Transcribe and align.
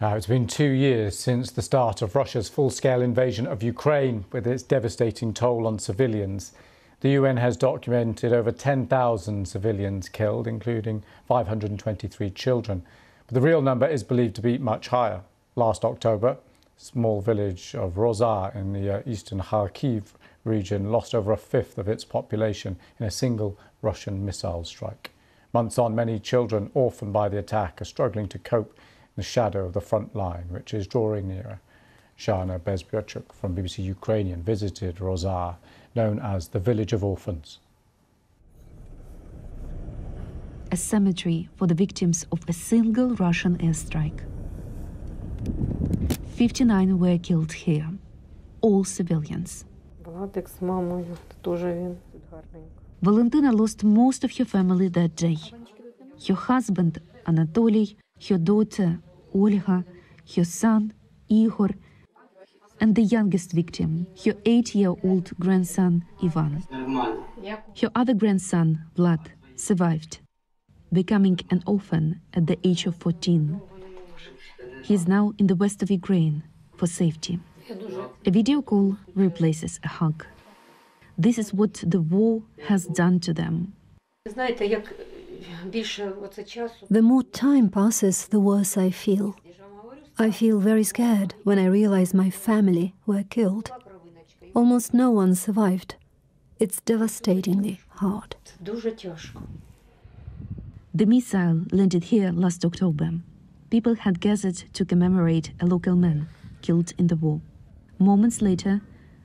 Now, 0.00 0.16
it's 0.16 0.26
been 0.26 0.46
two 0.46 0.70
years 0.70 1.18
since 1.18 1.50
the 1.50 1.60
start 1.60 2.00
of 2.00 2.16
Russia's 2.16 2.48
full 2.48 2.70
scale 2.70 3.02
invasion 3.02 3.46
of 3.46 3.62
Ukraine, 3.62 4.24
with 4.32 4.46
its 4.46 4.62
devastating 4.62 5.34
toll 5.34 5.66
on 5.66 5.78
civilians. 5.78 6.52
The 7.00 7.10
UN 7.10 7.36
has 7.36 7.58
documented 7.58 8.32
over 8.32 8.50
10,000 8.50 9.46
civilians 9.46 10.08
killed, 10.08 10.46
including 10.46 11.02
523 11.28 12.30
children. 12.30 12.82
But 13.26 13.34
the 13.34 13.42
real 13.42 13.60
number 13.60 13.86
is 13.86 14.02
believed 14.02 14.36
to 14.36 14.40
be 14.40 14.56
much 14.56 14.88
higher. 14.88 15.20
Last 15.54 15.84
October, 15.84 16.38
small 16.78 17.20
village 17.20 17.74
of 17.74 17.96
Hroza 17.96 18.56
in 18.56 18.72
the 18.72 19.00
uh, 19.00 19.02
eastern 19.04 19.40
Kharkiv 19.40 20.14
region 20.44 20.90
lost 20.90 21.14
over 21.14 21.30
a 21.30 21.36
fifth 21.36 21.76
of 21.76 21.88
its 21.88 22.06
population 22.06 22.78
in 22.98 23.04
a 23.04 23.10
single 23.10 23.58
Russian 23.82 24.24
missile 24.24 24.64
strike. 24.64 25.10
Months 25.52 25.78
on, 25.78 25.94
many 25.94 26.18
children 26.18 26.70
orphaned 26.72 27.12
by 27.12 27.28
the 27.28 27.36
attack 27.36 27.82
are 27.82 27.84
struggling 27.84 28.28
to 28.28 28.38
cope 28.38 28.74
the 29.20 29.24
shadow 29.24 29.66
of 29.66 29.74
the 29.74 29.86
front 29.90 30.16
line, 30.16 30.46
which 30.48 30.72
is 30.72 30.86
drawing 30.86 31.28
nearer. 31.28 31.60
Zhanna 32.22 32.58
Bezpiatchuk 32.66 33.26
from 33.38 33.54
BBC 33.54 33.76
Ukrainian 33.96 34.40
visited 34.42 34.96
Hroza, 34.96 35.56
known 35.94 36.16
as 36.34 36.48
the 36.48 36.62
Village 36.68 36.94
of 36.94 37.04
Orphans. 37.04 37.48
A 40.72 40.78
cemetery 40.92 41.40
for 41.56 41.66
the 41.66 41.78
victims 41.84 42.18
of 42.32 42.40
a 42.48 42.54
single 42.54 43.10
Russian 43.26 43.54
airstrike. 43.58 44.20
59 46.36 46.98
were 46.98 47.18
killed 47.18 47.52
here, 47.52 47.88
all 48.62 48.84
civilians. 48.84 49.66
Valentina 53.02 53.50
lost 53.52 53.84
most 53.84 54.24
of 54.24 54.30
her 54.38 54.46
family 54.46 54.88
that 54.88 55.14
day. 55.16 55.38
Her 56.26 56.38
husband, 56.52 56.92
Anatoly, 57.26 57.96
her 58.28 58.38
daughter, 58.38 58.98
Olga, 59.33 59.83
her 60.35 60.43
son, 60.45 60.93
Igor, 61.29 61.69
and 62.79 62.95
the 62.95 63.03
youngest 63.03 63.51
victim, 63.53 64.07
her 64.25 64.35
eight 64.45 64.75
year 64.75 64.93
old 65.03 65.31
grandson, 65.39 66.03
Ivan. 66.23 66.63
Her 67.81 67.91
other 67.95 68.13
grandson, 68.13 68.85
Vlad, 68.95 69.27
survived, 69.55 70.19
becoming 70.91 71.39
an 71.49 71.63
orphan 71.65 72.21
at 72.33 72.47
the 72.47 72.57
age 72.63 72.85
of 72.85 72.95
14. 72.95 73.61
He 74.83 74.93
is 74.93 75.07
now 75.07 75.33
in 75.37 75.47
the 75.47 75.55
west 75.55 75.81
of 75.83 75.89
Ukraine 75.89 76.43
for 76.77 76.87
safety. 76.87 77.39
A 78.25 78.31
video 78.31 78.61
call 78.61 78.97
replaces 79.15 79.79
a 79.83 79.87
hug. 79.87 80.25
This 81.17 81.37
is 81.37 81.53
what 81.53 81.73
the 81.87 82.01
war 82.01 82.43
has 82.67 82.85
done 82.85 83.19
to 83.21 83.33
them. 83.33 83.67
Знаєте, 84.27 84.65
як 84.65 84.83
більше 84.83 84.93
оце 84.95 85.03
часу. 85.03 85.08
The 86.90 87.02
more 87.02 87.22
time 87.22 87.68
passes, 87.68 88.28
the 88.28 88.40
worse 88.40 88.76
I 88.76 88.90
feel. 88.90 89.36
I 90.18 90.30
feel 90.30 90.58
very 90.58 90.84
scared 90.84 91.34
when 91.44 91.58
I 91.58 91.66
realize 91.66 92.12
my 92.12 92.30
family 92.30 92.94
were 93.06 93.22
killed. 93.22 93.70
Almost 94.54 94.92
no 94.92 95.10
one 95.10 95.34
survived. 95.34 95.94
It's 96.58 96.80
devastatingly 96.80 97.80
hard. 97.88 98.36
The 100.92 101.06
missile 101.06 101.64
landed 101.70 102.04
here 102.04 102.32
last 102.32 102.64
October. 102.64 103.10
People 103.70 103.94
had 103.94 104.20
gathered 104.20 104.56
to 104.74 104.84
commemorate 104.84 105.52
a 105.60 105.66
local 105.66 105.94
man 105.96 106.28
killed 106.60 106.92
in 106.98 107.06
the 107.06 107.16
war. 107.16 107.40
Moments 107.98 108.42
later, 108.42 108.80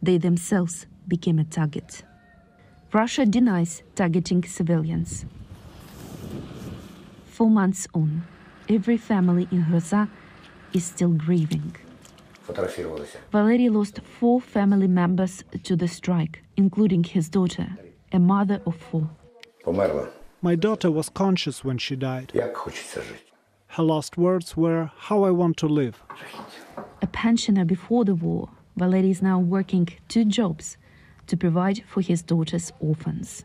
they 0.00 0.16
themselves 0.18 0.86
became 1.06 1.38
a 1.38 1.44
target. 1.44 2.02
Russia 2.92 3.26
denies 3.26 3.82
targeting 3.94 4.44
civilians. 4.44 5.26
Four 7.37 7.49
months 7.49 7.87
on, 7.93 8.09
every 8.69 8.97
family 8.97 9.47
in 9.51 9.65
Rosa 9.71 10.07
is 10.73 10.83
still 10.85 11.13
grieving. 11.25 11.71
Фотографировалися. 12.47 13.17
Valery 13.31 13.69
lost 13.69 13.99
four 14.19 14.41
family 14.41 14.87
members 14.87 15.43
to 15.63 15.75
the 15.75 15.87
strike, 15.87 16.35
including 16.57 17.03
his 17.03 17.29
daughter, 17.29 17.67
a 18.11 18.19
mother 18.19 18.61
of 18.65 18.75
four. 18.91 19.09
Померла. 19.65 20.07
My 20.41 20.55
daughter 20.55 20.91
was 20.91 21.09
conscious 21.09 21.63
when 21.63 21.77
she 21.77 21.95
died. 21.95 22.31
Як 22.35 22.57
хочеться 22.57 23.01
жити. 23.01 23.33
Her 23.67 23.83
last 23.83 24.17
words 24.17 24.57
were, 24.57 24.91
How 25.09 25.23
I 25.23 25.31
want 25.31 25.57
to 25.57 25.67
live. 25.67 25.95
A 27.01 27.07
pensioner 27.07 27.65
before 27.65 28.03
the 28.05 28.15
war, 28.15 28.49
Valery 28.77 29.09
is 29.09 29.21
now 29.21 29.39
working 29.39 29.87
two 30.07 30.25
jobs 30.25 30.77
to 31.27 31.37
provide 31.37 31.83
for 31.87 32.01
his 32.01 32.21
daughter's 32.21 32.71
orphans. 32.79 33.43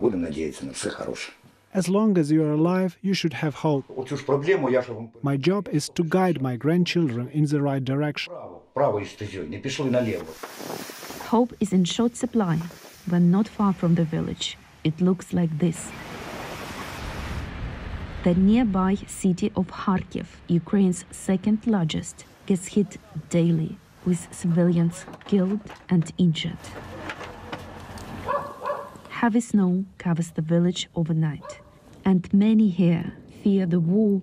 Будемо 0.00 0.22
надіятися 0.22 0.66
на 0.66 0.72
все 0.72 0.90
хороше. 0.90 1.32
As 1.73 1.89
long 1.89 2.17
as 2.17 2.31
you 2.31 2.43
are 2.43 2.51
alive, 2.51 2.97
you 3.01 3.13
should 3.13 3.33
have 3.33 3.55
hope. 3.55 3.85
My 5.23 5.37
job 5.37 5.67
is 5.69 5.89
to 5.89 6.03
guide 6.03 6.41
my 6.41 6.55
grandchildren 6.55 7.29
in 7.29 7.45
the 7.45 7.61
right 7.61 7.83
direction. 7.83 8.33
Hope 11.33 11.53
is 11.59 11.73
in 11.73 11.83
short 11.83 12.15
supply. 12.15 12.59
but 13.07 13.21
not 13.21 13.47
far 13.47 13.73
from 13.73 13.95
the 13.95 14.03
village. 14.05 14.57
It 14.83 15.01
looks 15.01 15.33
like 15.33 15.57
this. 15.59 15.89
The 18.23 18.33
nearby 18.35 18.95
city 19.07 19.51
of 19.55 19.67
Kharkiv, 19.67 20.27
Ukraine's 20.47 21.03
second 21.11 21.67
largest, 21.67 22.25
gets 22.45 22.67
hit 22.67 22.97
daily 23.29 23.77
with 24.05 24.27
civilians 24.31 25.05
killed 25.25 25.59
and 25.89 26.11
injured. 26.17 26.63
Heavy 29.09 29.41
snow 29.41 29.85
covers 29.97 30.31
the 30.31 30.41
village 30.41 30.89
overnight 30.95 31.59
and 32.05 32.31
many 32.33 32.69
here 32.69 33.13
fear 33.43 33.65
the 33.65 33.79
war 33.79 34.21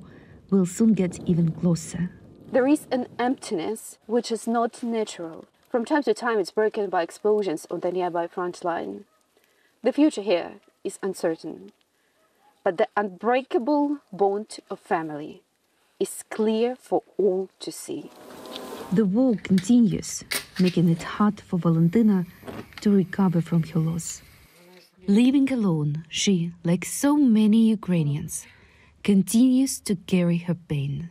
will 0.50 0.66
soon 0.66 0.94
get 0.94 1.18
even 1.28 1.50
closer. 1.52 2.10
There 2.52 2.66
is 2.66 2.86
an 2.90 3.06
emptiness 3.18 3.98
which 4.06 4.32
is 4.32 4.46
not 4.46 4.82
natural. 4.82 5.46
From 5.70 5.84
time 5.84 6.02
to 6.02 6.14
time, 6.14 6.38
it's 6.38 6.50
broken 6.50 6.90
by 6.90 7.02
explosions 7.02 7.66
on 7.70 7.80
the 7.80 7.92
nearby 7.92 8.26
front 8.26 8.64
line. 8.64 9.04
The 9.82 9.92
future 9.92 10.22
here 10.22 10.54
is 10.82 10.98
uncertain, 11.02 11.72
but 12.64 12.76
the 12.76 12.88
unbreakable 12.96 13.98
bond 14.12 14.58
of 14.68 14.80
family 14.80 15.42
is 16.00 16.24
clear 16.30 16.74
for 16.74 17.02
all 17.16 17.48
to 17.60 17.70
see. 17.70 18.10
The 18.92 19.04
war 19.04 19.36
continues, 19.36 20.24
making 20.58 20.88
it 20.88 21.02
hard 21.02 21.40
for 21.40 21.58
Valentina 21.58 22.26
to 22.80 22.90
recover 22.90 23.40
from 23.40 23.62
her 23.62 23.78
loss. 23.78 24.22
Living 25.08 25.50
alone, 25.52 26.04
she, 26.08 26.52
like 26.62 26.84
so 26.84 27.16
many 27.16 27.70
Ukrainians, 27.70 28.46
continues 29.02 29.80
to 29.80 29.96
carry 29.96 30.38
her 30.38 30.54
pain. 30.54 31.10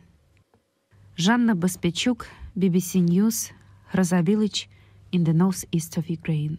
Zhanna 1.18 1.54
Bezpiatchuk, 1.54 2.26
BBC 2.58 3.02
News, 3.02 3.52
Hroza 3.92 4.22
village 4.24 4.70
in 5.12 5.24
the 5.24 5.32
northeast 5.32 5.96
of 5.96 6.08
Ukraine. 6.08 6.58